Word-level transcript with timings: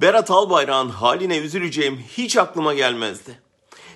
Berat 0.00 0.30
Albayrak'ın 0.30 0.88
haline 0.88 1.38
üzüleceğim 1.38 1.98
hiç 2.16 2.36
aklıma 2.36 2.74
gelmezdi. 2.74 3.40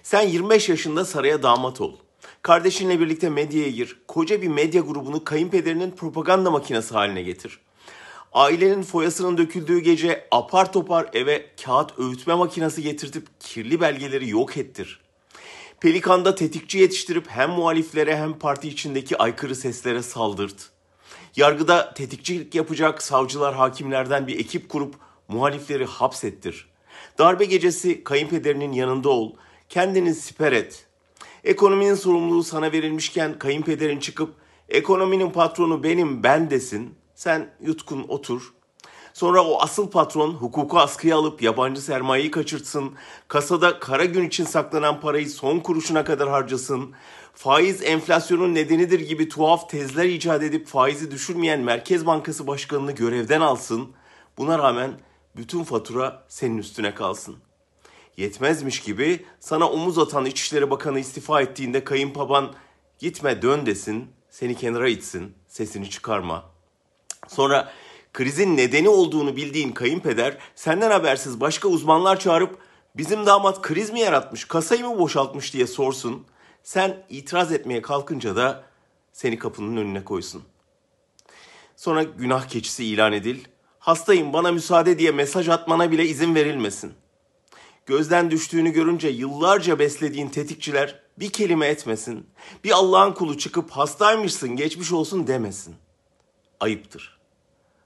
Sen 0.03 0.23
25 0.23 0.69
yaşında 0.69 1.04
saraya 1.04 1.42
damat 1.42 1.80
ol. 1.80 1.96
Kardeşinle 2.42 3.00
birlikte 3.00 3.28
medyaya 3.28 3.70
gir. 3.70 3.96
Koca 4.08 4.42
bir 4.42 4.49
medya 4.49 4.81
grubunu 4.83 5.25
kayınpederinin 5.25 5.91
propaganda 5.91 6.50
makinesi 6.50 6.94
haline 6.94 7.23
getir. 7.23 7.60
Ailenin 8.32 8.82
foyasının 8.82 9.39
döküldüğü 9.39 9.79
gece 9.79 10.29
apar 10.30 10.73
topar 10.73 11.10
eve 11.12 11.46
kağıt 11.64 11.98
öğütme 11.98 12.34
makinesi 12.34 12.82
getirtip 12.82 13.26
kirli 13.40 13.80
belgeleri 13.80 14.28
yok 14.28 14.56
ettir. 14.56 15.00
Pelikan'da 15.80 16.34
tetikçi 16.34 16.78
yetiştirip 16.78 17.28
hem 17.28 17.50
muhaliflere 17.50 18.16
hem 18.16 18.38
parti 18.38 18.68
içindeki 18.68 19.18
aykırı 19.18 19.56
seslere 19.56 20.02
saldırt. 20.02 20.70
Yargıda 21.36 21.94
tetikçilik 21.94 22.54
yapacak 22.54 23.02
savcılar 23.02 23.54
hakimlerden 23.54 24.26
bir 24.26 24.38
ekip 24.38 24.68
kurup 24.68 25.09
muhalifleri 25.30 25.84
hapsettir. 25.84 26.68
Darbe 27.18 27.45
gecesi 27.45 28.05
kayınpederinin 28.05 28.73
yanında 28.73 29.09
ol, 29.09 29.32
kendini 29.68 30.14
siper 30.14 30.52
et. 30.52 30.86
Ekonominin 31.45 31.95
sorumluluğu 31.95 32.42
sana 32.42 32.72
verilmişken 32.72 33.38
kayınpederin 33.38 33.98
çıkıp 33.98 34.34
ekonominin 34.69 35.30
patronu 35.30 35.82
benim 35.82 36.22
ben 36.22 36.50
desin. 36.50 36.95
Sen 37.14 37.50
yutkun 37.60 38.05
otur. 38.08 38.52
Sonra 39.12 39.45
o 39.45 39.60
asıl 39.62 39.91
patron 39.91 40.30
hukuku 40.30 40.78
askıya 40.78 41.16
alıp 41.16 41.42
yabancı 41.42 41.80
sermayeyi 41.80 42.30
kaçırtsın. 42.30 42.92
Kasada 43.28 43.78
kara 43.78 44.05
gün 44.05 44.28
için 44.28 44.44
saklanan 44.44 45.00
parayı 45.00 45.30
son 45.30 45.58
kuruşuna 45.58 46.05
kadar 46.05 46.28
harcasın. 46.28 46.92
Faiz 47.34 47.83
enflasyonun 47.83 48.55
nedenidir 48.55 49.00
gibi 49.00 49.28
tuhaf 49.28 49.70
tezler 49.70 50.05
icat 50.05 50.42
edip 50.42 50.66
faizi 50.66 51.10
düşürmeyen 51.10 51.60
Merkez 51.60 52.06
Bankası 52.06 52.47
Başkanı'nı 52.47 52.92
görevden 52.92 53.41
alsın. 53.41 53.88
Buna 54.38 54.58
rağmen 54.58 54.91
bütün 55.37 55.65
fatura 55.65 56.25
senin 56.29 56.59
üstüne 56.59 56.95
kalsın. 56.95 57.37
Yetmezmiş 58.16 58.80
gibi 58.80 59.27
sana 59.41 59.70
omuz 59.70 59.98
atan 59.98 60.25
İçişleri 60.25 60.70
Bakanı 60.70 60.98
istifa 61.00 61.41
ettiğinde 61.41 61.84
kayınbaban 61.84 62.55
gitme 62.98 63.42
dön 63.42 63.67
desin, 63.67 64.11
seni 64.31 64.55
kenara 64.55 64.89
itsin, 64.89 65.34
sesini 65.48 65.91
çıkarma. 65.91 66.45
Sonra 67.28 67.72
krizin 68.12 68.56
nedeni 68.56 68.89
olduğunu 68.89 69.37
bildiğin 69.37 69.72
kayınpeder 69.72 70.39
senden 70.55 70.91
habersiz 70.91 71.41
başka 71.41 71.69
uzmanlar 71.69 72.20
çağırıp 72.20 72.59
bizim 72.97 73.27
damat 73.27 73.62
kriz 73.62 73.91
mi 73.91 74.00
yaratmış, 74.00 74.44
kasayı 74.44 74.87
mı 74.87 74.98
boşaltmış 74.98 75.55
diye 75.55 75.67
sorsun. 75.67 76.27
Sen 76.62 77.06
itiraz 77.09 77.53
etmeye 77.53 77.83
kalkınca 77.83 78.37
da 78.37 78.65
seni 79.12 79.39
kapının 79.39 79.77
önüne 79.77 80.05
koysun. 80.05 80.42
Sonra 81.77 82.03
günah 82.03 82.48
keçisi 82.48 82.84
ilan 82.84 83.12
edil. 83.12 83.44
Hastayım 83.81 84.33
bana 84.33 84.53
müsaade 84.53 84.98
diye 84.98 85.11
mesaj 85.11 85.48
atmana 85.48 85.91
bile 85.91 86.05
izin 86.05 86.34
verilmesin. 86.34 86.95
Gözden 87.87 88.31
düştüğünü 88.31 88.70
görünce 88.70 89.09
yıllarca 89.09 89.78
beslediğin 89.78 90.28
tetikçiler 90.28 91.00
bir 91.19 91.31
kelime 91.31 91.67
etmesin. 91.67 92.27
Bir 92.64 92.70
Allah'ın 92.70 93.12
kulu 93.12 93.39
çıkıp 93.39 93.70
hastaymışsın 93.70 94.56
geçmiş 94.56 94.92
olsun 94.92 95.27
demesin. 95.27 95.75
Ayıptır. 96.61 97.20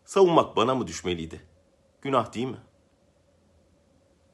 Savunmak 0.05 0.57
bana 0.57 0.75
mı 0.75 0.87
düşmeliydi? 0.87 1.41
Günah 2.03 2.35
değil 2.35 2.47
mi?'' 2.47 2.74